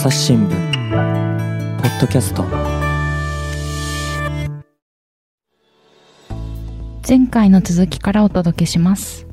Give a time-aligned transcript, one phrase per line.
[0.00, 0.48] 朝日新聞。
[0.48, 0.56] ポ
[1.86, 2.42] ッドキャスト。
[7.06, 9.26] 前回の続きからお届けします。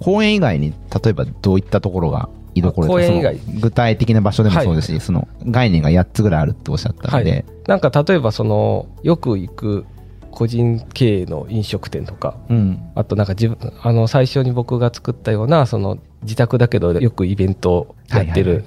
[0.00, 3.38] 公園以外に例えばどういったところが居所公園以外。
[3.38, 9.84] その具体的な場所でもそうですし、その概念が8つぐらいあるっておっしゃったので、なんか例えばそのよく行く
[10.30, 12.80] 個人経営の飲食店とかうん。
[12.94, 18.64] あとなんか自分あの最初に僕が作ったようなその自宅だけどよくイベントをやってる、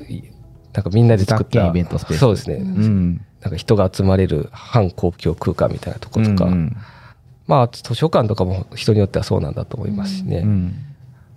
[0.75, 3.25] なんかみんなで作ったイベントスペースそうですね、うん。
[3.41, 6.77] なんか人が集まれる反公共空間みたいなとことか、うんうん。
[7.47, 10.75] まあ図書館とかも人によってはそうなんだと思いますしね、うん。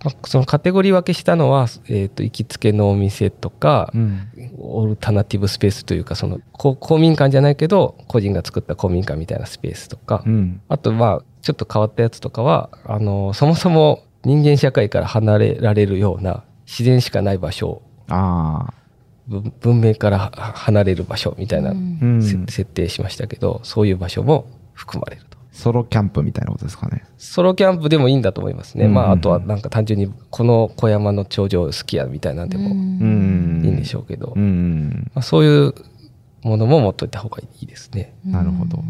[0.03, 4.27] まあ、そのカテゴリー分けしたのは、えー、と行きつけのお店とか、うん。
[4.57, 10.61] オルタナティブスペースというかそのこ公民館じゃないけど個人が作った公民館みたいなスペースとか、うん。
[10.67, 17.81] あとまあちょっと変わったやつとかはあのそもそも人間社会から離れられるような自然しかない場所。
[18.09, 18.73] あ
[19.29, 21.73] 文文明からは離れる場所みたいな、
[22.47, 25.37] 設定しましたけどそういう場所も含まれると。
[25.51, 27.03] ソロキャンプみたいなことですかね。
[27.17, 28.85] ソロキャンプでもいいんだと思いますね。
[28.85, 28.93] うん。
[28.93, 33.61] まああとはなんか単純にこの小山の頂上好きやみたいなんでもうん。
[33.65, 35.11] いいんでしょうけど、うん。
[35.13, 35.73] まあ、そういう
[36.43, 38.15] ものも持っといた方がいいですね。
[38.25, 38.83] なるほど。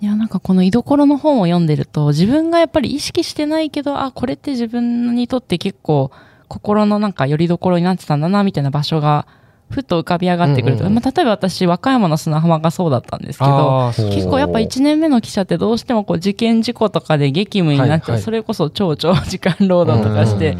[0.00, 6.10] いやなんかこの居所の本を読んでると自分がやっぱり意識してないけどあこれって自分にとって結構
[6.48, 9.26] 心のなんか拠り所になってたんだなみたいな場所が
[9.74, 11.02] ふっと浮かび上がってくると、うんうんうん。
[11.02, 20.56] まあ、例えば私和歌山の砂浜がそうだったんですけど結構やっぱ1年目の記者ってどうしてもこう事件事故とかで激務になっちゃう、はいはいそれこそ超長時間労働とかして、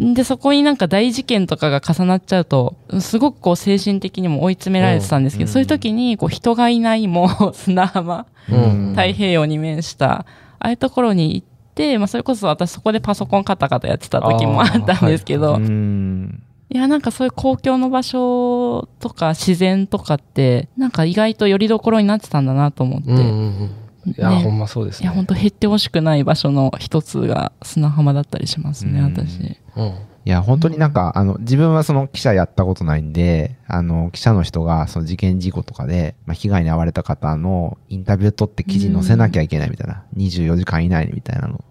[0.00, 10.26] でそこになんか大事件とかが重なっちゃうとすごくこう精神的にも追い詰められてたんですけど、そういう時にこう人がいないもう砂浜うん太平洋に面したあ
[10.58, 15.60] あいうところに行って、まあ、それこそ私そこでパソコンカタカタやってた時もあったんですけど、うい。
[15.60, 23.28] んやなんかそういう公共の場所とか自然とかってなんか意外と拠り所になってたんだなと思って、うんうんう
[23.64, 23.70] ん
[24.06, 25.04] いや、ねほんまそうですね。
[25.04, 29.58] いや本当減ってほしくない場所の一つが砂浜だったりしますね、うん私。
[29.76, 29.94] うん
[30.26, 41.62] いや、本当になんか、あの、自分はその記者やったことないんで、あの、記者の人がその事件事故とかで、まあ、被害に遭われた方のインタビュー取って記事に載せなきゃいけないみたいな、24時間以内にみたいなの。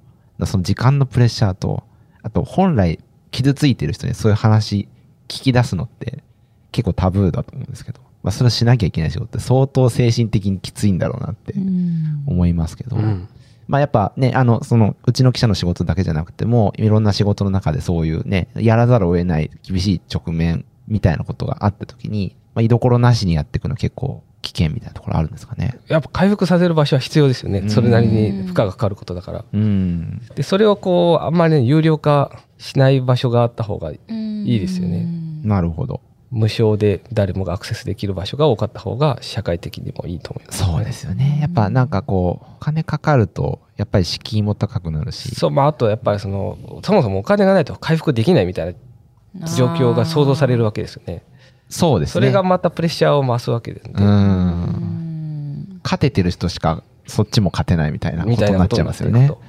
[0.46, 1.84] その時間のプレッシャーと、
[2.22, 3.00] あと本来
[3.34, 4.88] 傷ついてる人にそういう話
[5.28, 6.24] 聞き出すのって
[6.72, 12.24] 結構タブーだと思うんですけど、まあ、それをしなきゃいけない仕事って相当精神的にきついんだろうなってうん。
[12.28, 13.28] 思いますけど、うん。
[13.68, 25.80] まあやっぱね、あの、その、うちの記者の仕事だけじゃなくても、いろんな仕事の中でそういうね、やらざるを得ない厳しい直面みたいなことがあった時に、まあ居所なしにやっていくのは結構危険みたいなところあるんですかね。
[25.88, 27.60] やっぱ回復させる場所は必要ですよね。
[27.60, 29.46] うんそれなりに負荷がかかることだから。
[29.52, 30.22] うん。
[30.36, 34.00] で、それをこう、あんまりね、有料化しない場所があった方がい
[34.46, 35.08] いですよね。
[35.44, 36.02] なるほど。
[36.30, 40.64] 無償で誰もがアクセスできる場所が多かった方が社会的にもいいと思います。
[40.64, 41.38] そうですよね。
[41.40, 45.36] やっぱなんかこう、お金かかると、やっぱり敷居も高くなるし。
[45.36, 48.76] そう、まあ、あとやっぱりその、そもそもお金がないと回復できないみたい
[49.36, 51.24] な状況が想像されるわけですよね。
[51.74, 52.14] そうですね。
[52.14, 53.94] それがまたプレッシャーを増すわけですね。
[55.84, 59.42] 勝ててる人しか、そっちも勝てないみたいなことになっちゃいますよねと。。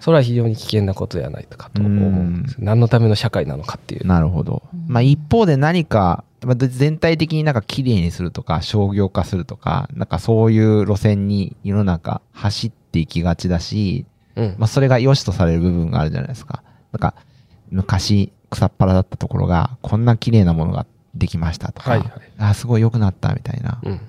[0.00, 4.06] それは非常に危険なことではないかと思うんですう何のための社会なのかっていう。
[4.06, 4.62] なるほど。
[4.86, 14.06] まあ一方で何か、まあ全体的になんか綺麗にするとか商業化するとか、なんかそういう路線に世の中走っていきがちだし、
[14.36, 16.62] うんまあそれが良しとされる部分があるじゃないですか。
[16.92, 17.14] なんか
[17.70, 20.86] 昔草っぱらだったところがこんな綺麗なものが
[21.18, 24.00] できましたとか、はいはいあすごい良くなったみたいな、うん。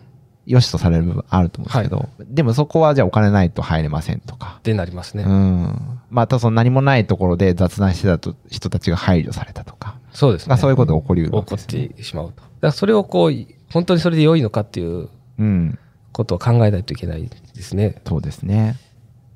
[0.45, 4.55] 良しとされる部分あると思うんですけど、でもそこはじゃあお金ないと入れませんとか。
[4.59, 5.23] ってなりますね。
[5.23, 5.99] うん。
[6.09, 9.97] またその何もないところで雑談してたと人たちが配慮されたとか。
[10.13, 10.49] そうですね。
[10.49, 11.65] まあそういうことが起こりうるわ起こっ。
[11.65, 12.41] てしまうと。
[12.41, 13.33] だからそれをこう、
[13.71, 15.77] 本当にそれで良いのかっていううん。
[16.13, 18.01] ことを考えないといけないですね。
[18.07, 18.77] そうですね。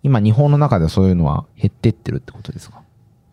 [0.04, 2.81] 今日本の中ではそういうのは減ってってるってことですか？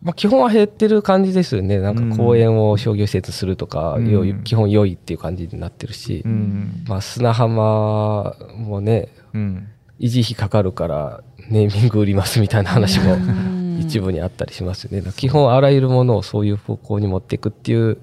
[0.01, 1.79] まあ基本は減ってる感じですよね。
[1.79, 6.85] なんか公園を商業施設するとか、うん基本良いっていう感じになってるし、ん。
[6.87, 9.67] まあ砂浜もね、うん。
[9.99, 15.11] 維持費かかるからネーミング売りますみたいな話もうん 一部にあったりしますよね。
[15.15, 17.97] 基本あらゆるものをそういう方向に持っていくっていう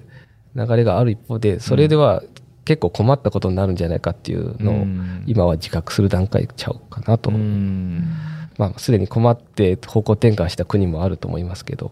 [0.55, 2.23] 流れがある一方で、それでは
[2.65, 7.29] 結構困ったことになるんじゃないかっていうのをうん今は自覚する段階ちゃうかなと。
[7.31, 8.03] うん。
[8.57, 11.91] まあすでに困って方向転換した国もあると思いますけど、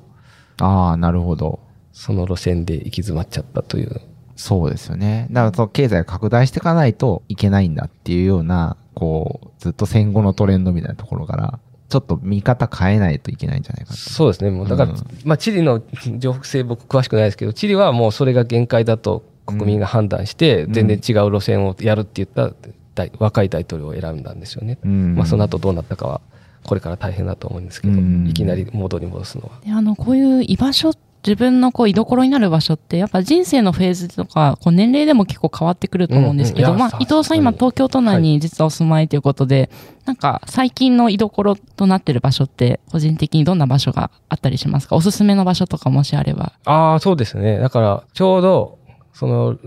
[0.59, 1.59] ああ、なるほど。
[1.91, 4.01] その路線で行き詰まっちゃったという。
[4.35, 5.27] そうですよね。
[5.31, 13.97] だからその経済が拡大していかないといけないんだっていうような、こう、ずっと戦後のトレンドみたいなところから、ちょっと見方変えないといけないんじゃないかと。
[13.97, 14.51] そうですね。
[14.51, 15.81] もうだから、うんまあ地理の
[16.17, 22.53] 情報性僕詳しくないですけど、地理はもうそれが限界だと国民が判断して、うん全然違う路線をやるって言った
[22.95, 24.79] 大若い大統領を選んだんですよね。
[24.83, 26.21] うんまあ、その後どうなったかは、
[26.65, 29.59] これから大変だと思うんですけど、うんいきなり元に戻すのは。
[29.63, 30.91] であの、こういう居場所、
[31.25, 39.71] 自分のこう居所になる場所って、やっぱ人生のフェーズとか、こう年齢でも結構変わってくると思うんですけど、まあ、うんうんいや伊藤さん今東京都内に実はお住まいということで、
[40.05, 44.95] なんか最近の居所となってる場所って、個人的にどんな場所があったりしますか？
[44.95, 46.53] おすすめの場所とかもしあれば。
[46.65, 47.57] ああ、そうですね。
[47.57, 48.77] だから、ちょうど、
[49.13, 49.57] その、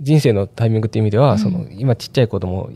[0.00, 2.70] 人生のタイミングっていう意味では、うんその、今ちっちゃい子供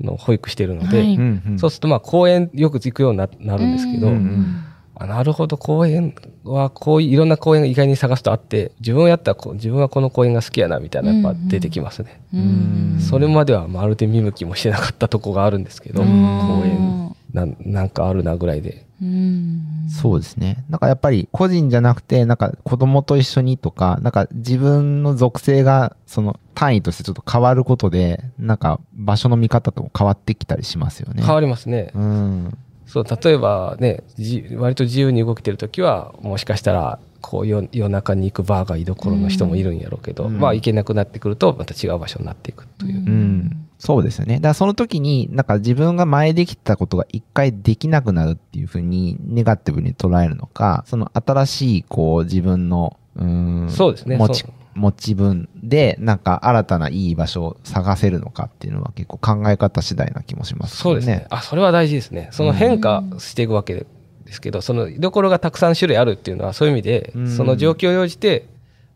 [0.00, 1.14] の保育してるので、はい。
[1.14, 1.58] うんうん。
[1.58, 4.64] そうすると、まあ、公園よく行くようにななるんですけど、ううん
[4.96, 6.14] あなるほど、公園
[6.44, 12.22] は、こういういろんな公園が意外に探すとあって、自分をやったら自分はこの公園が好きやな、みたいな、やっぱ出てきますね。
[12.32, 12.96] うん。
[13.00, 16.08] それまではまるで見向きもしてなかったとこがあるんですけど、うん。
[16.08, 17.03] 公園
[17.34, 18.86] なんなんかあるなぐらいで。
[19.02, 19.60] うん。
[19.88, 20.64] そうですね。
[20.70, 31.22] なんかやっぱり個人じゃなくて、なんか子供と一緒にとか、なんか自分の属性がその単位としてちょっと変わることで、なんか場所の見方とも変わってきたりしますよね。
[31.24, 31.90] 変わりますね。
[31.94, 32.56] うん。
[32.86, 42.98] そう、例えばね、じ割と自由に動けてるときは、もしかしたら、こう夜夜中に行くバーが居所の人もいるんやろうけど、うんまあ行けなくなってくると、また違う場所になっていくという。
[42.98, 43.66] うん。
[43.78, 44.36] そうですよね。
[44.36, 53.68] だからその時に、なんか自分が前できたことが一回できなくなるっていうふうに、ネガティブに捉えるのか、その新しい、こう、自分の、うん。
[53.70, 54.44] そうですね持ち
[54.74, 61.26] 持ち分で、なんか新たないい場所を探せるのかっていうのは結構考え方次第な気もしますそうですね。。
[61.30, 62.28] あ、それは大事ですね。
[62.32, 63.86] その変化していくわけ
[64.24, 68.46] ですけど、その居所がたくさん種類あるっていうのはそういう意味で、うんその状況に応じて、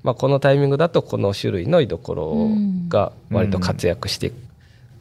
[0.03, 2.49] まあ、このタイミングだとこの種類の居所
[2.89, 4.33] が割と活躍して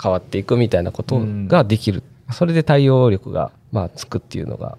[0.01, 2.03] 変わっていくみたいなことができる。
[2.31, 4.77] それで対応力が、まあ、つくっていうのが、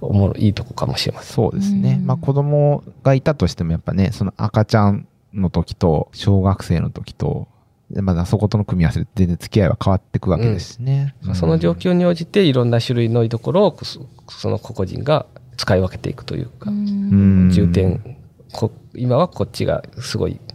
[0.00, 1.34] おもろいいとこかもしれません。
[1.34, 1.98] そうですね。
[2.00, 7.48] うんまあ子供がいたとしてもやっぱね、その赤ちゃんの時と小学生の時と、
[7.90, 11.14] でまだそことの組み合わせで全然付き合いは変わっていくわけですしね。
[11.26, 15.26] うんその状況に応じていろんな種類の居所をそその個々人が
[15.56, 18.18] 使い分けていくというか、うん重点
[18.52, 20.53] こ今はこっちがすごいうん。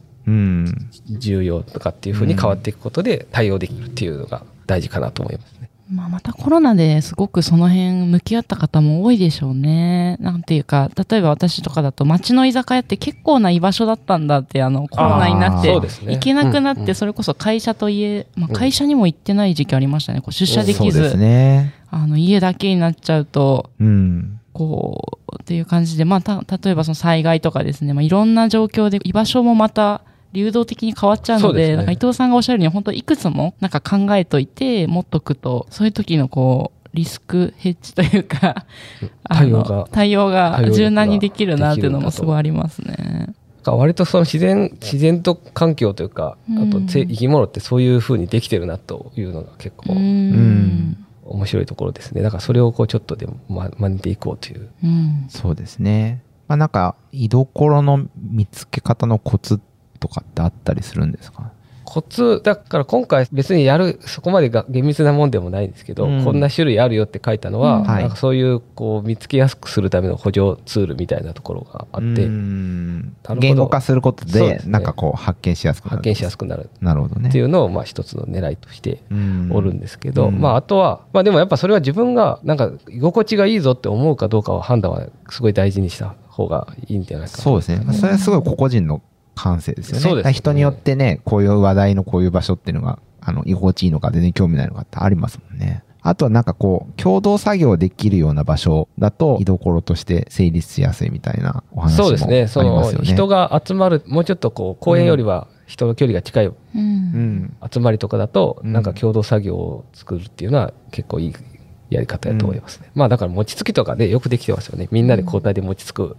[1.08, 5.70] 重要とかっていうふうに変わっていくことで対応できるっていうのが大事かなと思いますね。
[5.92, 10.18] まあ、またコロナですごくその辺向き合った方も多いでしょうね。
[10.20, 20.22] なんていうか、例えば私とかだと街の居酒屋って結構な居場所だったんだって、あの、コロナになって行けなくなって、それこそ会社と家、まあ、会社にも行ってない時期ありましたね。
[20.22, 21.74] こう出社できず、ね。
[21.90, 24.40] あの、家だけになっちゃうと、うん。
[24.54, 30.02] こう、っていう感じで、まあ、た、例えばその災害とかですね、まあ、いろんな状況で居場所もまた、
[30.34, 38.66] 流動的に変わっちゃうので、ですねなんか伊藤さんがおっしゃるように、本当いくつもなんか考えといて、持っとくと、そういう時のこう、リスクヘッジというか、
[39.24, 43.34] 対応が対応が柔軟にできるなっていうのもすごいありますね。
[43.60, 50.32] だから割とその自然、自然と環境というか、あとうん生き物ってそういうふうにできてるなというのが結構うん。
[50.32, 52.24] ん面白いところですね。
[52.24, 54.70] だからそれをこうちょっとでもま真似ていこうという。
[54.84, 55.26] うん。
[55.30, 56.24] そうですね。
[56.48, 59.60] まあなんか、居所の見つけ方のコツ
[60.00, 61.52] とかってあったりするんですか？
[61.92, 66.24] コツ、だから今回別にやる、そこまでが厳密なもんでもないんですけど、うん。
[66.24, 67.84] こんな種類あるよって書いたのは、うん。
[67.86, 68.04] はい。
[68.04, 72.28] なんかそういうこう見つけやすくするための補助ツールみたいなところがあって、
[73.40, 74.62] 言語化することで、ね。
[74.68, 75.98] なんかこう発見しやすくなる。
[75.98, 76.70] 発見しやすくなる。
[76.80, 77.30] なるほどね。
[77.30, 80.40] っていうのをまあ一つの狙いとしてうんおるんですけど、うん。
[80.40, 87.44] まああとは、まあでもやっぱそれは自分がなんか居心地がいいぞって思うかどうかは判断はすごい大事にした方がいいんじゃないかな。
[87.44, 87.82] そうですね。
[87.84, 89.02] まあそれはすごい個々人の
[89.40, 90.02] 感性ですよね。
[90.02, 95.84] そうですね人によってね、こういう話題のこういう場所っていうのが、あの、居心地いいのか全然興味ないのかってありますもんね。
[96.02, 102.48] あとはなんかこう、共同作業できるような場所だと、居所として成立しやすいみたいなお話もありそうですね。
[102.48, 103.06] そのますよね。
[103.06, 107.58] 人が集まる、もうちょっとこう公園よりは人の距離が近いうんうん。
[107.70, 111.34] 集まりとかだと、うんなんか共同作業を作るっていうのは結構いい
[111.90, 112.90] やり方やと思いますね。
[112.96, 114.88] まあだから餅つきとかでよくできてますよね。
[114.92, 116.18] みんなで交代で餅つく。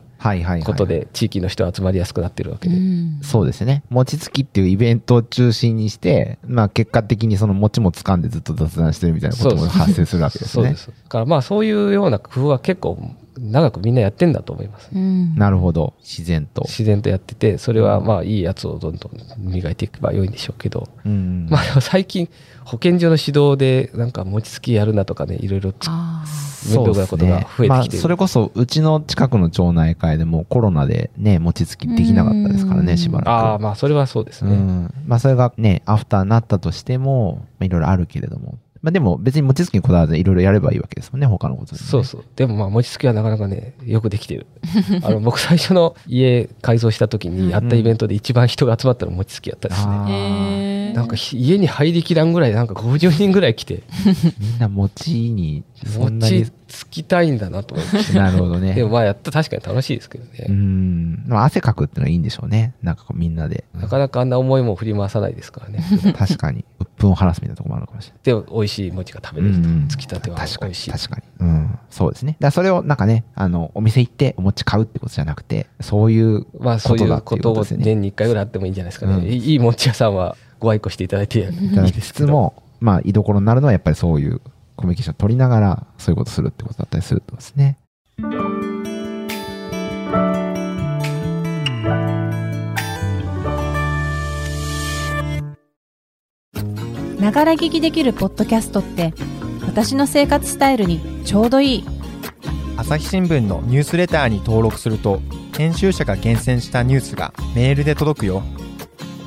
[0.64, 2.76] ことで地域の人が集まりやすくなってるわけで。
[2.76, 3.82] うんそうですね。
[3.90, 10.76] 餅つきっていうイベントを中心にして、まあ結果的にその餅も掴んでずっと雑談してるみたいなことも発生するわけですねそうで。
[10.76, 10.86] す。
[10.88, 12.98] だからまあそういうような工夫は結構
[13.38, 14.90] 長くみんなやってんだと思います。
[14.94, 15.94] うんなるほど。
[16.00, 16.62] 自然と。
[16.62, 21.46] 自然とやってて、それはまあいいやつをどんどん磨いていけば良いんでしょうけど、うん。
[21.50, 22.28] まあでも最近
[22.64, 25.72] 保健所の指導でなんか餅つきやるなとかね、いろいろ
[26.68, 33.28] 面倒なことが増えてきてるまあ、それこそ、うちの近くの町内会でもコロナでね、餅つきできなかったですからね、うんしばらく。
[33.28, 34.52] ああ、まあそれはそうですね。
[34.52, 34.94] うん。
[35.06, 41.86] まあ、それがね、アフターになったとしても、まあいろいろあるけれども、まあでも別に餅つきにこだわらずいろいろやればいいわけですもんね、他のことで、ね。
[41.86, 42.24] そうそう。
[42.34, 44.46] でもまあ、餅つきはなかなかね、よくできてる。
[45.02, 49.92] あの、僕最初の家改造した時にやったイベントで一番人が集まったの餅つきやったですね。
[49.92, 53.82] あーへーなんかひ家に入りきらんぐらい、なんか50人ぐらい来て、
[54.40, 56.52] みんな餅に、そんなに餅。
[56.70, 58.12] つきたいんだなと思って。
[58.16, 58.74] なるほどね。
[58.74, 60.46] でもまあやったら確かに楽しいですけどね。
[60.48, 61.24] うん。
[61.26, 62.74] まあ汗かくってのはいいんでしょうね。
[62.82, 63.64] なんかこうみんなで。
[63.74, 65.84] なかなかあんな重いもん振り回さないですからね。
[66.16, 66.64] 確かに。
[66.78, 68.42] 鬱憤を晴らすみたいなところもあるのかもしれない。
[68.42, 69.68] で、美味しい餅が食べれると。
[69.68, 70.90] うんつきたては確かに、美味しい。
[70.92, 71.46] 確かに。
[71.46, 71.78] うん。
[71.90, 72.36] そうですね。
[72.38, 77.64] だそれをなんかね、あの、お店行ってお餅買うってことじゃなくて、そういうまあそういうこことを。
[77.64, 79.14] 年に1回ぐらいあってもいいんじゃないですかね。
[79.14, 82.26] うんいい餅屋さんはご愛顧していただいていいですけど。
[82.26, 84.40] つも、まあ、居所になるのはやっぱりそういう
[84.80, 87.78] コミュニケーションを取りながら、そういうことするってことだったりするってことですね。
[97.20, 99.12] ながら聞きできるポッドキャストって
[99.66, 101.84] 私の生活スタイルにちょうどいい。
[102.78, 105.20] 朝日新聞のニュースレターに登録すると
[105.54, 108.42] 編集者が厳選したニュースがメールで届くよ。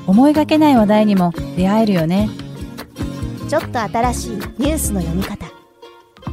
[0.07, 2.29] 思いがけない話題にも出会えるよね
[3.53, 5.45] ちょっと新しいニュースの読み方。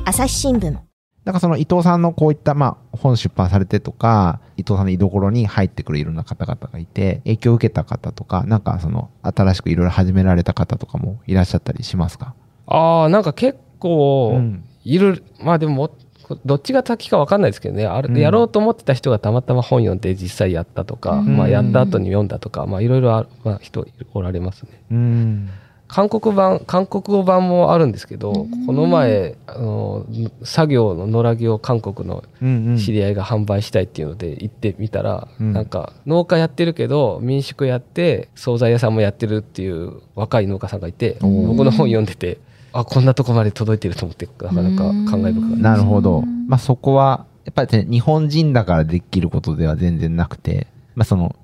[0.06, 0.70] 朝日新聞。
[0.70, 12.34] なんかその伊藤さんのこういった、まあ、本出版されてとか、伊藤さんの居所に入ってくるいろんな方々がいて、影響を受けた方とか、なんかその、新しくいろいろ始められた方とかもいらっしゃったりしますか？
[12.66, 14.64] ああ、なんか結構うん。
[14.84, 15.90] いる、まあでも、
[16.46, 18.18] どっちが先か分かんないですけどね、あるうん。
[18.18, 21.36] やろうと思ってた人がたまたま本読んで実際やったとか、うん。
[21.36, 24.70] まあやった後に読んだとか、まあいろいろある、まあ、人おられますね。
[24.90, 25.50] うん。
[25.92, 30.06] 韓国版、韓国語版もあるんですけど、この前、あの、
[30.44, 32.22] 作業の野良着を韓国の。
[32.78, 35.52] 知り合いが販売したいっていうので行ってみたら、うん。
[35.52, 42.38] なんか農家やってるけど民宿やって惣菜屋さんもやってるっていう若い農家さんがいて僕の本読んでて
[42.72, 46.22] あこんなとこまで届いてると思ってなかなか感慨深かったなるほど。
[46.46, 51.34] まあそこは、やっぱりね、日本人だからできることでは全然なくて、まあその、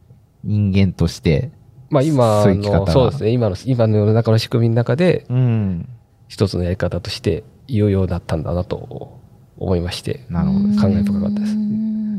[0.45, 1.51] 人間として、
[1.91, 3.31] まあ今のそうですね。
[3.31, 5.89] 今の今の世の中の仕組みの中でうん。
[6.29, 9.21] 一つのやり方として有用だったんだなと
[9.59, 11.57] 思いましてなるほどです感慨深かったです。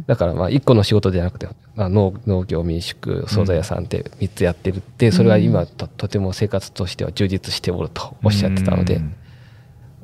[0.07, 9.15] だからまあ一個の仕事じゃなくて、まあ、農農業民宿惣菜屋さんって3つやってるってそれは今ととても生活としては充実しておるとおっしゃってたのでうん。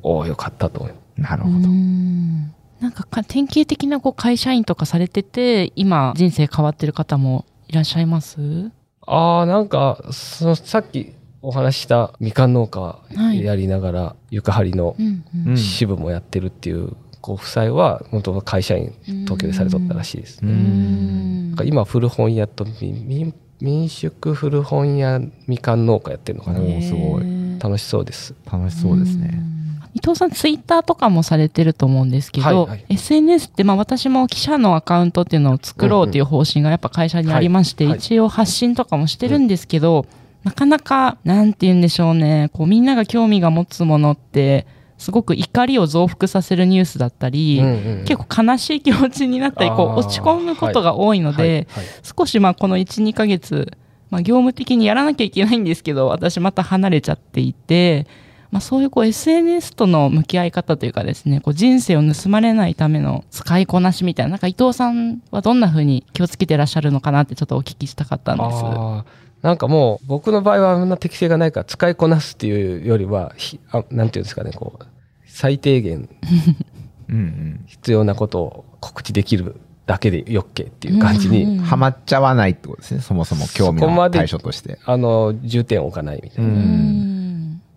[0.02, 1.02] おおよかったと思います。
[1.18, 1.56] うなるほど。
[1.68, 2.54] ん。
[2.80, 8.70] なんかか典型的なこう会社員とかされてて今人生変わってる方もいらっしゃいます？
[9.06, 13.00] ああなんかそのさっきお話ししたみかん農家は
[13.32, 13.44] い。
[13.44, 14.96] やりながら床張りの
[15.56, 18.94] 支部もやってるっていうご夫妻は元々会社員
[19.24, 21.48] 東京でされとったらしいですうねうん。
[21.50, 26.58] なんか今古本屋と民民民宿古本屋みかん農家やってるのかな。
[26.82, 27.58] すごい。
[27.58, 28.34] 楽しそうです。
[28.50, 29.40] 楽しそうですね。
[29.94, 32.84] 伊藤さん、ツイッターとかもされてると思うんですけど、はいはい。
[32.88, 37.90] SNS って、まあ私も記者のアカウントっていうのを作ろうっていう方針がやっぱ会社にありまして、はい。
[37.92, 40.06] はい一応発信とかもしてるんですけど、
[40.42, 44.66] なかなか、なんて言うんでしょうね、こうみんなが興味が持つものって、
[44.98, 51.54] すごく怒りを増幅させるニュースだったり、うんうん結構悲しい気持ちになったり、こう落ち込むことが多いので、はい。
[51.54, 51.66] はい。
[52.02, 53.70] 少しまあこの1、2ヶ月、
[54.10, 58.06] まあ業務的にやらなきゃいけないんですけど、私また離れちゃっていて、
[58.54, 68.62] まあそういうこう SNS との向き合い方というかですね、こう人生を盗まれないための使いこなしみたいな、なんか伊藤さんはどんな風に気をつけてらっしゃるのかなってちょっとお聞きしたかったんです。
[69.42, 74.84] なんかもう僕の場合はあんな適性がないから使いこなすっていうよりはひあなんていうんですかねこう
[75.26, 76.08] 最低限
[77.10, 77.64] うんうん。
[77.66, 79.56] 必要なことを告知できる
[79.86, 83.00] だけでよっけっていう感じに、うんうんハマっちゃわないってことですね。
[83.00, 84.78] そもそも興味の対象として。
[84.84, 87.13] あの重点を置かないみたいなうん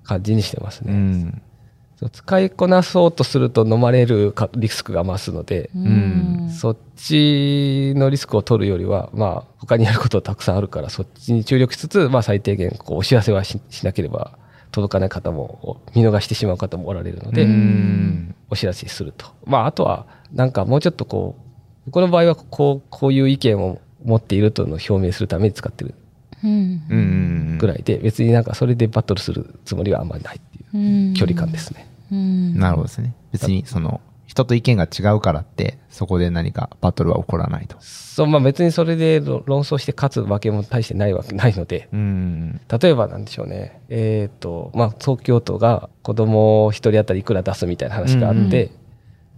[0.08, 6.50] 感じにしてますうね、う使いこなそうとすると飲まれるかリスクが増すので、うん。
[6.50, 14.38] そっちのリスクを取るよりは、まあ、他にやることたくさんあるから、そっちに注力しつつ、まあ、最低限、こう、お知らせはししなければ
[14.72, 18.36] 届かない方も、見逃してしまう方もおられるので、うん。
[18.50, 19.26] お知らせすると。
[19.46, 21.42] まあ、あとは、なんかもうちょっとこう、
[21.88, 25.96] 僕の場合は、こう、こういう意見を持っているというのを表明するために使ってる
[26.44, 31.88] ぐらいで、別になんかそれでバトルするつもりはあんまりないっていう距離感ですね。
[32.12, 33.13] うんなるほどですね。
[33.32, 37.77] 別に、その、人と意見が違うからって、そこで何かバトルは起こらないと。
[37.79, 42.62] そう、まあ別にそれで論論争して勝つわけも大してないわけないので、うん。
[42.82, 43.82] 例えばなんでしょうね。
[43.89, 48.72] えっ、と、まあ東京都が子供一人当たりいくら出すみたいな話があって、うん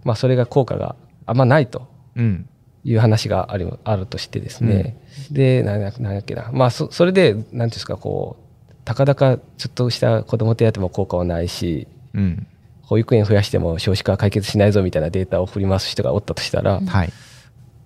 [0.04, 2.48] まあそれが効果があんまないとうん。
[2.84, 4.96] いう話があるあるとしてですね。
[5.30, 6.50] で、なんやなんやっけな。
[6.52, 8.36] まあそそれで、なんていうんですか、こ
[8.70, 12.46] う、たかだかちょっとした子供手当も効果はないし、うん。
[12.82, 17.12] 保育園増やしても少子化は解決しないぞみたいなデータを振り回す人がおったとしたら、いはい。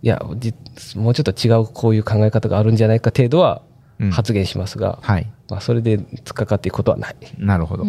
[0.03, 0.55] や、じ
[0.97, 3.63] もうちょっと違うこういう考え方があるんじゃないか程度は
[4.01, 5.31] うん発言しますが、はい。
[5.49, 7.85] まあ、それで突っかかっていくことはないなるほど。
[7.85, 7.87] う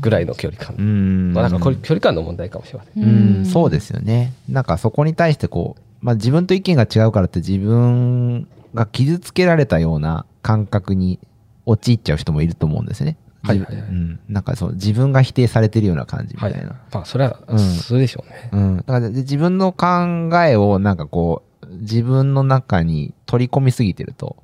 [0.00, 0.76] ぐらいの距離感。
[0.76, 1.32] ん。
[1.32, 3.02] まあ、なんかこれ距離感の問題かもしれません。
[3.02, 4.32] うん、そうですよね。
[4.48, 11.18] なんかそこに対してこう、まあ自分と意見が違うからって自分が傷つけられたような感覚に
[11.66, 13.16] 陥っちゃう人もいると思うんですよね。
[13.42, 14.20] はいはいはいうん。
[14.28, 16.80] なんかそう、自分が否定されてるような感じみたはいいな。。
[16.92, 18.50] まあ、それは、うんそれでしょうね。
[18.52, 18.76] うん。
[18.78, 19.86] だからで自分の考
[20.44, 24.36] えをなんかこう、自分の中に取り込みすぎてると、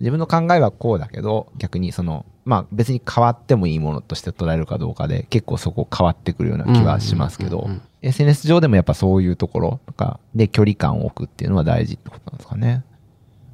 [0.00, 12.84] 自分の考えはこうだけど、逆にその、まあ別に変わってもいいものとして捉えるかどうかで結構そこ変わってくるような気はしますけどうんうんうんうん、SNS 上でもやっぱそういうところとかで距離感を置くっていうのは大事ってことなんですかね。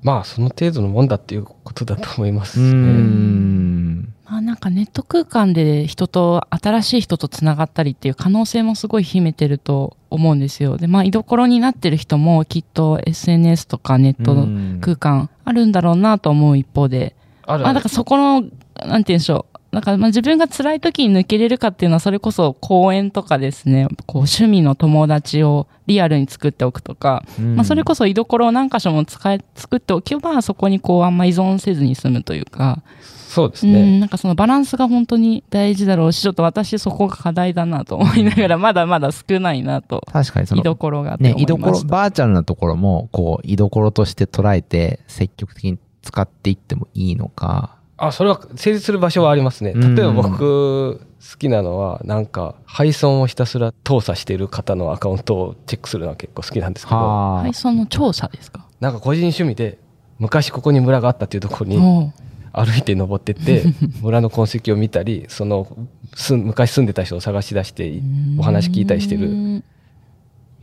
[0.02, 2.70] まあ、その程度のもんだっていうことだと思いますね。
[2.72, 4.14] ん。
[4.24, 10.76] まあなんかネット空間で人と、新しい人とつながったりっていう可能性もすごい秘めてると思うんですよ。
[10.76, 19.57] で、まあ居所になってる人もきっと SNS とかネットうん空間あるんだろうなと思う一方で、まあ、だからそこの、なんて言うんでしょう。
[19.78, 32.82] なんかまあ自分が辛い時に抜けれるかっていうのはそれこそ公園とかですね、こう趣味の友達をリアルに作っておくとか、まあそれこそ居所を何箇所も使え、作っておけばそこにこうあんま依存せずに済むというか、
[33.28, 34.00] そうですうん、ね。
[34.00, 41.84] なんかそのバランスが本当に大事だろうし、ちょっと私そこが課題だなと思いながら、まだまだ少ないなと、確かにその居、所がね、居所。
[41.84, 47.77] バーチャルなところも、こう、居所として捉えて、積極的に使っていってもいいのか。
[47.98, 49.72] あ、それは成立する場所はありますね。
[49.74, 49.94] うん。
[49.94, 58.64] 例えば僕、好きなのは、なんか、配送をひたすら盗撮している方のアカウントをチェックするのは結構好きなんですけど、は配送の調査ですか？
[58.80, 59.78] なんか個人趣味で、
[60.18, 62.12] 昔ここに村があったっていうところに
[62.52, 63.64] 歩いて登ってって、
[64.00, 65.66] 村の痕跡を見たり、その、
[66.14, 68.00] す昔住んでた人を探し出して、
[68.38, 69.64] お話聞いたりしてるうん。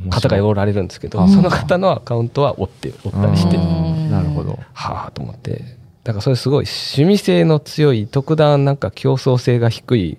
[0.09, 4.09] 方がおられるんですけど、あその方のアカウントは追って、追ったりして、うん。
[4.11, 4.59] なるほど。
[4.73, 5.74] はあと思って。
[6.05, 10.17] だからそれすごい趣味性の強い特段なんか競争性が低い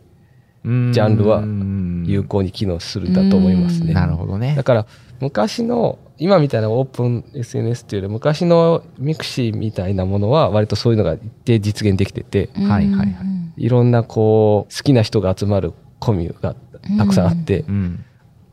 [0.64, 1.42] ジャンルは
[2.06, 3.94] 有有効に機能するんだと思いますね。
[3.94, 4.64] なるほどねだ。
[4.64, 4.86] から
[5.20, 13.16] 昔の今みたいなオープン SNS っていうより昔の mixi みたいなものは割とそういうのが一定実現できててはいはいはい
[13.56, 16.56] いろんなこう好きな人が集まるコミュが
[16.98, 18.04] たくさんあってうん。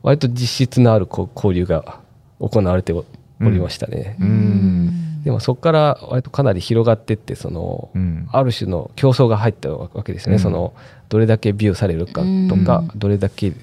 [0.03, 1.99] 割と実質のあるこう交流が
[2.39, 3.05] 行われてお
[3.39, 4.17] りましたね。
[4.19, 5.12] うん。
[5.23, 8.27] でもそこから割とかなり広がってってそのうん。
[8.31, 10.73] ある種の競争が入ったわけですね、うんその
[11.09, 13.53] どれだけビューされるかとか、うんどれだけ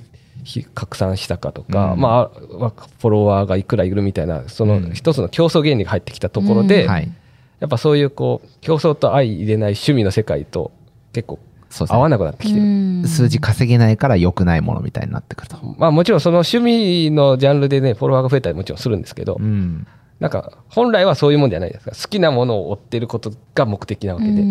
[0.44, 2.38] ひ拡散したかとか、うんまあ、
[2.98, 7.12] フォロワーがいくらいるみたいなそのうん一つの競争原理が入ってきたところで、はい。
[7.58, 10.72] やっぱそういうこう競争と相入れない趣味の世界と
[11.12, 11.50] 結構ね
[11.88, 12.64] 合わなくなってきてる。
[12.64, 15.56] うん数字稼げないから良くないものみたいになってくると。
[15.78, 19.86] まあもちろんその趣味のジャンルでね、フォロワーが増えたりもちろんするんですけど、うん。
[20.20, 21.92] なんか本来はそういうもんじゃないですか。
[21.92, 24.44] 好きなものを追ってることが目的なわけで。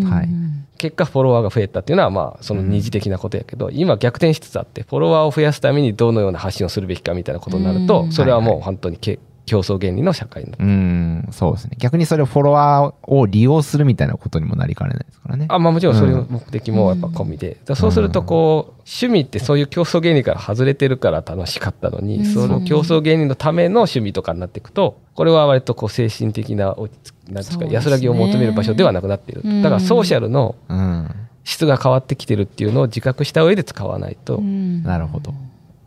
[0.78, 8.12] 結果フォロワーが増えたっていうのはまあその二次的なことやけど、今逆転しつつあってフォロワーを増やすためにどのような発信をするべきかみたいなことになると、うん。
[8.12, 8.64] それはもはいうはい。
[8.64, 11.28] 本当にけ競争原理の社会になるうん。
[11.32, 11.76] そうですね。
[11.78, 15.46] 逆にそれをフォロワーを利用するみたいなことにもなりかねないですからね。
[15.48, 31.10] あまあもちろんそういう目的もやっぱ込みで、だからそうするとこう趣味ってそういう競争原理から外れてるから楽しかったのに、うんその競争原理のための趣味とかになっていくとこれは割とこう精神的な落ち着なんですか安らぎを求める場所ではなくなっている、うんだからソーシャルのうん。
[31.42, 35.34] 質が変わってきてるっていうのを自覚した上で使わないとうんなるほど。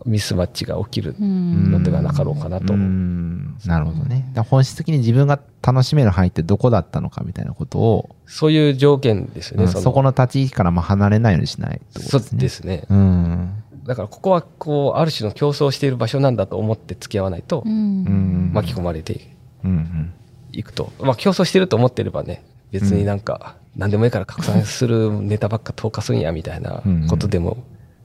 [0.05, 2.73] ミスマッチが起きるうんのではなかろうかなと。
[2.75, 4.25] なるほどね。
[4.29, 9.65] だから本質的に自分が楽しめる範囲ってどこだったのかみたいなことを、そういう条件ですよね。
[9.65, 12.85] うんそこの立ち位置からも離れないようにしないってことそうですね。
[12.89, 13.63] うん。
[13.85, 17.63] だからここはこうある種の競争している場所なんだと思って付き合わないと。
[17.65, 20.13] 巻き込まれてうんうん。
[20.51, 27.57] いくと、まあ競争してると思ってればね別になんか何でもいいから拡散するネタばっか投下すんやみたいなことでも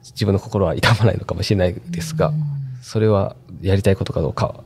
[0.03, 2.33] 自分の心は痛まないのかもしれないですが
[2.81, 4.63] それはやりたいことかどうかっ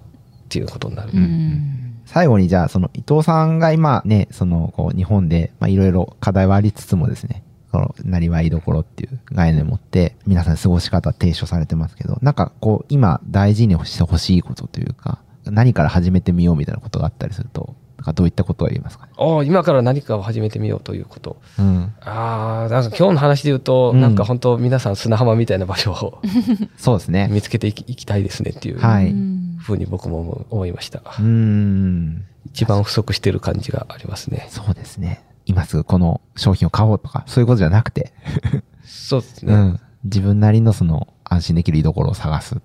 [0.49, 1.11] ていうことになる。
[1.13, 19.13] うん最後にじゃあ、その伊藤さんが今ね、その、こう、日本で、まあ、いろいろ課題はありつつもですね、その、なりわいどころっていう概念を持って、皆さん過ごし方提唱されてますけど、なんか、こう、今大事にしてほしいことというか、何から始めてみようみたいなことがあったりすると、なんかどういったことが言えますかね？
[19.17, 21.41] ああ今から何かを始めてみようということ。
[21.57, 21.93] うん。
[22.01, 26.21] ああなんか今日の話で言うと、うんなんか本当皆さん砂浜みたいな場所を
[26.77, 27.29] そうですね。
[27.31, 28.77] 見つけていきいきたいですねっていう
[29.57, 30.99] ふうに僕も思いました。
[30.99, 32.25] ーん。
[32.47, 34.47] 一番不足してる感じがありますね。
[34.49, 35.23] そうですね。
[35.45, 38.11] 今すぐこの商品を買おうとか、そういうことじゃなくて、
[38.83, 39.53] そうですね。
[39.53, 39.79] うん。
[40.03, 42.57] 自分なりのその安心できる居所を探す。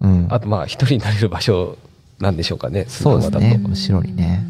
[0.00, 0.26] うん。
[0.30, 1.76] あとまあ一人になれる場所
[2.20, 3.60] なんでしょうかねそうですね。
[3.68, 4.44] 後ろにね。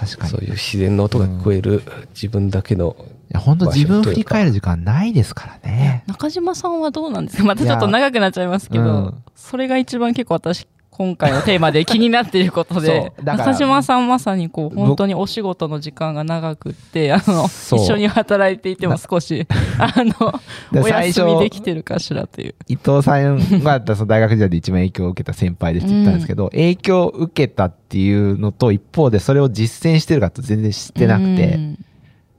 [0.00, 0.30] 確かに。
[0.30, 1.82] そういう自然の音が聞こえる
[2.14, 6.02] 自分だけのいや、本当自分振り返る時間ないですからね。
[6.08, 7.44] 中島さんはどうなんですか？
[7.44, 19.46] またちょっと長くなっちゃいますけど、うんそれが一番結構私、今回のテーマで気になっていることで中島さんまさにこう、本当にお仕事の時間が長くって、あの、一緒に働いていても少し、
[19.78, 20.40] あの、
[20.82, 22.54] お休みできてるかしらという。
[22.68, 31.84] 伊藤さんがその大学時代で一番影響を受けた先輩ですって言ったんですけど、影響を受けたっていうのと一方でそれを実践してるかと全然知ってなくて、うん。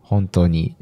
[0.02, 0.76] 本当に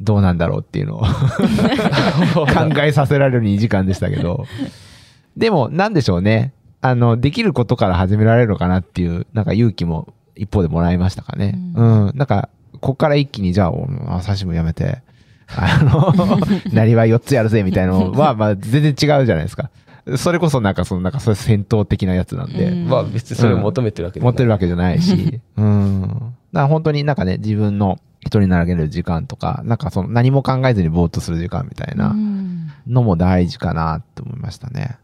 [0.00, 1.02] どうなんだろうっていうのを
[2.46, 4.46] 考えさせられる2時間でしたけど、
[5.36, 6.52] でもなんでしょうね。
[6.84, 11.58] あの、できることから始められるのかなっていう、なんか勇気も一方でもらいましたかね。
[11.74, 12.12] ううん。
[12.14, 15.00] なんか、ここから一気にじゃあ、お朝日もやめて、
[15.48, 16.12] あの、
[16.74, 19.70] なりわい4つやるぜみたいなのは、 まあ全然違うじゃないですか。
[20.18, 26.02] それこそなんかその、なんかそういう戦闘的なやつなんで、うんまあ別にそれを求めてるわけで持ってるわわけじゃないし、 うん。
[26.02, 26.20] だか
[26.52, 34.98] ら本当になんかね、自分の一人になれる時間とか、なんかその何も考えずにぼーっとする時間みたいなうんのも大事かなって思いましたね。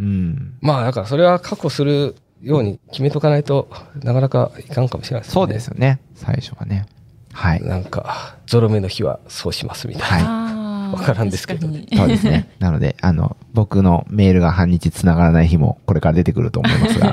[0.00, 0.54] うん。
[0.60, 3.68] まあだからそれは確保するように決めとかないと
[4.02, 5.34] なかなかいかんかもしれないですね。
[5.34, 6.00] そうですよね。
[6.14, 6.86] 最初はね。
[7.32, 7.62] はい。
[7.62, 10.46] なんか、ゾロ目の日はそうしますみたいな。
[10.46, 12.50] あーわからんですけど確かにそうですね。
[12.58, 17.12] なので、あの、僕のメールが半日繋がらない日もこれから出てくると思いますが、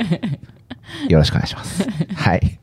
[1.09, 1.87] よろしくお願いします。
[2.15, 2.59] はい。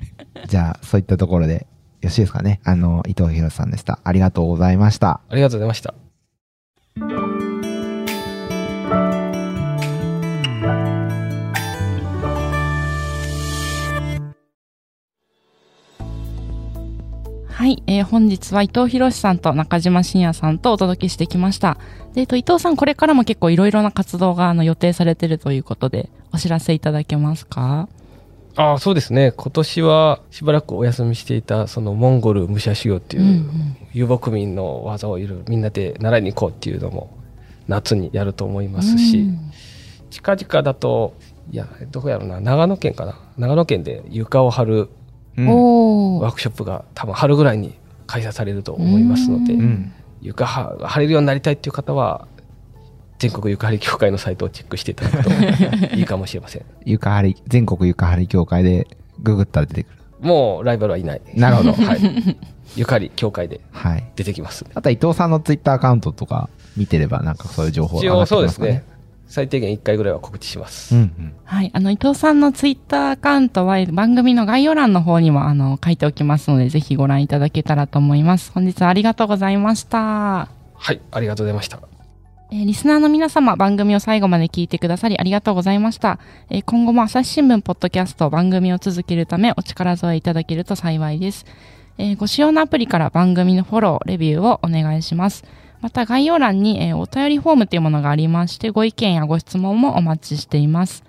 [0.48, 2.60] じゃあ、そういったところで、よろしいですかね。
[2.64, 4.00] あの、伊藤博さんでした。
[4.02, 5.20] ありがとうございました。
[5.28, 5.94] ありがとうございました。
[17.64, 21.78] はい、えー本日は伊藤博さんと中島信也さんとお届けしてきました。
[22.12, 27.88] で、えっと、伊藤さん、これからも結構いろいろな活動があの予定されているということで、お知らせいただけますか？
[28.56, 29.32] ああ、そうですね。
[29.32, 37.16] 今年はしばらくお休みしていた、そのモンゴル武者修行っていう、うんうん遊牧民の技をいろいろみんなで習いに行こうっていうのも
[37.66, 39.50] 夏にやると思いますし、うん
[40.10, 41.14] 近々だと、
[41.50, 43.18] いや、どこやろうな、長野県かな？
[43.38, 44.90] 長野県で床を張る
[45.36, 47.74] うんワークショップが多分春ぐらいに
[48.06, 49.92] 開催されると思いますので、ううん。
[50.20, 52.26] 床は張れるようになりたいっていう方は、
[53.18, 55.24] 全国床張り協会のサイトをチェックしていただく
[55.90, 56.62] といいかもしれません。
[56.84, 58.86] 床張り、全国床張り協会で
[59.22, 59.98] ググったら出てくる。
[60.20, 61.20] もうライバルはいない。
[61.34, 62.36] なるほどはい。
[62.76, 64.04] 床張り協会ではい。
[64.16, 64.64] 出てきます。
[64.74, 68.84] あとは伊藤さんのツイッターアカウントとか見てればなんかそういう情報が上がってますかね。。
[69.26, 70.94] 最低限1回ぐらいは告知します。
[70.94, 71.32] うんうん。
[71.44, 71.70] はい。
[71.72, 78.52] あの、伊藤さんのツイッターアカウントは番組の概要欄の方にも、あの、書いておきますので、ぜひご覧いただけたらと思います。
[78.52, 80.48] 本日はありがとうございました。
[80.74, 81.80] はい、ありがとうございました。
[82.52, 86.18] えーリスナーの皆様、番組を最後まで聞いてくださりありがとうございました。
[86.50, 91.46] えー今後も朝日新聞ポッドキャスト番組を続けるためお力添えいただけると幸いです。
[91.98, 95.44] えーご使用のアプリから番組のフォロー、レビューをお願いします。
[95.84, 101.04] また概要欄に、えーお便りフォームというものがありまして、ご意見やご質問もお待ちしています。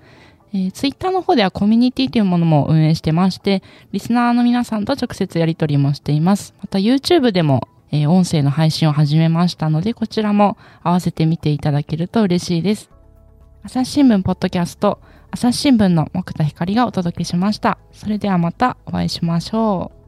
[0.52, 6.54] えー、ツイッターの方ではコミュニティというものも運営してまして、リスナーの皆さんと直接やり取りもしています。
[6.62, 12.90] また YouTube でも、えー音声の配信を始めましたので、こちらも合わせて見ていただけると嬉しいです。
[13.64, 15.00] 朝日新聞ポッドキャスト、
[15.32, 17.78] 朝日新聞の木田光がお届けしました。
[17.94, 20.05] それではまたお会いしましょう。